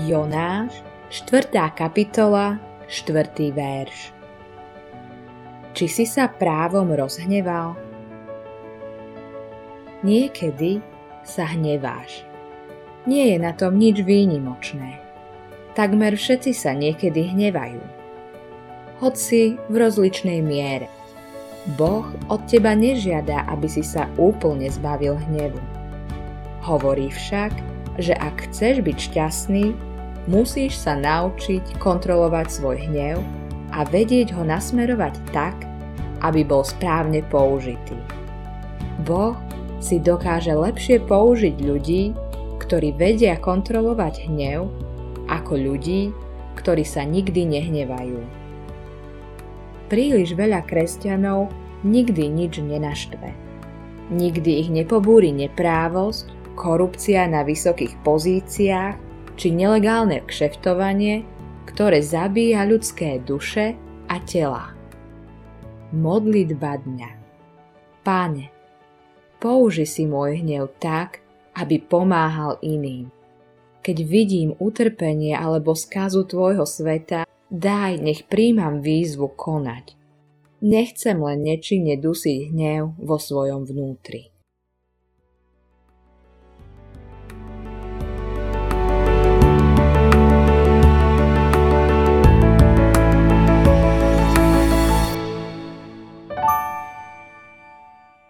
Jonáš, 0.00 0.80
4. 1.12 1.52
kapitola, 1.76 2.56
4. 2.88 3.52
verš. 3.52 4.16
Či 5.76 5.86
si 5.92 6.04
sa 6.08 6.24
právom 6.24 6.88
rozhneval? 6.96 7.76
Niekedy 10.00 10.80
sa 11.20 11.52
hneváš. 11.52 12.24
Nie 13.04 13.36
je 13.36 13.38
na 13.44 13.52
tom 13.52 13.76
nič 13.76 14.00
výnimočné. 14.00 15.04
Takmer 15.76 16.16
všetci 16.16 16.56
sa 16.56 16.72
niekedy 16.72 17.36
hnevajú. 17.36 17.84
Hoci 19.04 19.60
v 19.68 19.74
rozličnej 19.76 20.40
miere. 20.40 20.88
Boh 21.76 22.08
od 22.32 22.40
teba 22.48 22.72
nežiada, 22.72 23.44
aby 23.52 23.68
si 23.68 23.84
sa 23.84 24.08
úplne 24.16 24.64
zbavil 24.72 25.20
hnevu. 25.28 25.60
Hovorí 26.64 27.12
však, 27.12 27.52
že 28.00 28.16
ak 28.16 28.48
chceš 28.48 28.80
byť 28.80 28.96
šťastný, 28.96 29.89
musíš 30.28 30.76
sa 30.76 30.98
naučiť 30.98 31.80
kontrolovať 31.80 32.46
svoj 32.50 32.76
hnev 32.90 33.22
a 33.72 33.86
vedieť 33.86 34.34
ho 34.36 34.42
nasmerovať 34.42 35.14
tak, 35.30 35.56
aby 36.20 36.44
bol 36.44 36.66
správne 36.66 37.24
použitý. 37.30 37.96
Boh 39.06 39.38
si 39.80 39.96
dokáže 39.96 40.52
lepšie 40.52 41.00
použiť 41.00 41.56
ľudí, 41.64 42.12
ktorí 42.60 42.92
vedia 42.92 43.40
kontrolovať 43.40 44.28
hnev, 44.28 44.68
ako 45.32 45.56
ľudí, 45.56 46.12
ktorí 46.60 46.84
sa 46.84 47.08
nikdy 47.08 47.48
nehnevajú. 47.48 48.20
Príliš 49.88 50.36
veľa 50.36 50.68
kresťanov 50.68 51.48
nikdy 51.82 52.28
nič 52.28 52.60
nenaštve. 52.60 53.28
Nikdy 54.10 54.50
ich 54.66 54.68
nepobúri 54.68 55.32
neprávosť, 55.32 56.54
korupcia 56.58 57.24
na 57.30 57.40
vysokých 57.40 57.96
pozíciách 58.04 59.09
či 59.40 59.48
nelegálne 59.48 60.20
kšeftovanie, 60.28 61.24
ktoré 61.64 62.04
zabíja 62.04 62.68
ľudské 62.68 63.16
duše 63.24 63.72
a 64.04 64.20
tela. 64.20 64.76
Modlitba 65.96 66.76
dňa 66.76 67.10
Páne, 68.04 68.52
použi 69.40 69.88
si 69.88 70.04
môj 70.04 70.44
hnev 70.44 70.76
tak, 70.76 71.24
aby 71.56 71.80
pomáhal 71.80 72.60
iným. 72.60 73.08
Keď 73.80 73.96
vidím 74.04 74.52
utrpenie 74.60 75.32
alebo 75.32 75.72
skazu 75.72 76.28
Tvojho 76.28 76.68
sveta, 76.68 77.24
daj, 77.48 77.96
nech 77.96 78.28
príjmam 78.28 78.84
výzvu 78.84 79.32
konať. 79.32 79.96
Nechcem 80.60 81.16
len 81.16 81.40
nečine 81.40 81.96
dusiť 81.96 82.52
hnev 82.52 83.00
vo 83.00 83.16
svojom 83.16 83.64
vnútri. 83.64 84.29